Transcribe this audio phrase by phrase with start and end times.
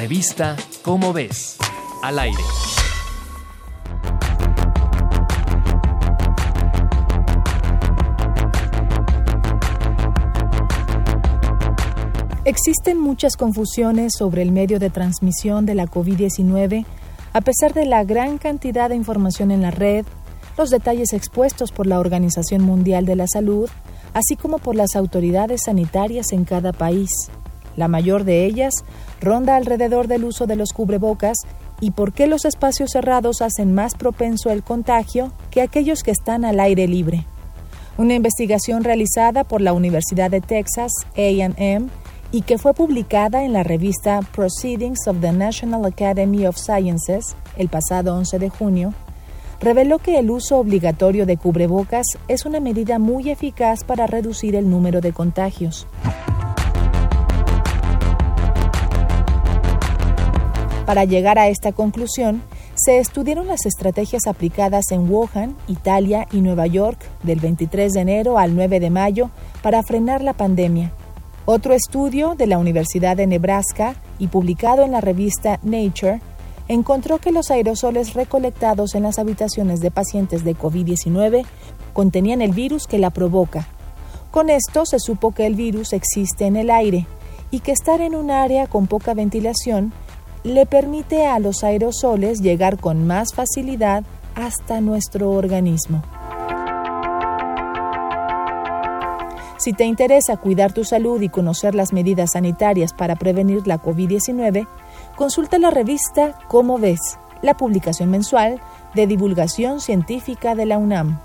[0.00, 1.58] Revista Cómo ves,
[2.02, 2.38] al aire.
[12.46, 16.86] Existen muchas confusiones sobre el medio de transmisión de la COVID-19
[17.34, 20.06] a pesar de la gran cantidad de información en la red,
[20.56, 23.68] los detalles expuestos por la Organización Mundial de la Salud,
[24.14, 27.10] así como por las autoridades sanitarias en cada país.
[27.76, 28.74] La mayor de ellas
[29.20, 31.38] ronda alrededor del uso de los cubrebocas
[31.80, 36.44] y por qué los espacios cerrados hacen más propenso el contagio que aquellos que están
[36.44, 37.26] al aire libre.
[37.96, 41.90] Una investigación realizada por la Universidad de Texas, AM,
[42.32, 47.68] y que fue publicada en la revista Proceedings of the National Academy of Sciences el
[47.68, 48.94] pasado 11 de junio,
[49.60, 54.70] reveló que el uso obligatorio de cubrebocas es una medida muy eficaz para reducir el
[54.70, 55.86] número de contagios.
[60.90, 62.42] Para llegar a esta conclusión,
[62.74, 68.38] se estudiaron las estrategias aplicadas en Wuhan, Italia y Nueva York del 23 de enero
[68.38, 69.30] al 9 de mayo
[69.62, 70.90] para frenar la pandemia.
[71.44, 76.20] Otro estudio de la Universidad de Nebraska y publicado en la revista Nature
[76.66, 81.46] encontró que los aerosoles recolectados en las habitaciones de pacientes de COVID-19
[81.92, 83.68] contenían el virus que la provoca.
[84.32, 87.06] Con esto se supo que el virus existe en el aire
[87.52, 89.92] y que estar en un área con poca ventilación
[90.44, 96.02] le permite a los aerosoles llegar con más facilidad hasta nuestro organismo.
[99.58, 104.66] Si te interesa cuidar tu salud y conocer las medidas sanitarias para prevenir la COVID-19,
[105.16, 108.58] consulta la revista Cómo ves, la publicación mensual
[108.94, 111.20] de divulgación científica de la UNAM.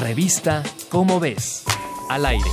[0.00, 1.64] Revista Cómo ves,
[2.08, 2.50] al aire.